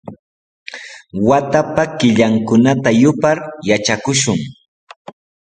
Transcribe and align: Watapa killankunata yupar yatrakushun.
Watapa 1.27 1.83
killankunata 1.97 2.89
yupar 3.01 3.37
yatrakushun. 3.67 4.39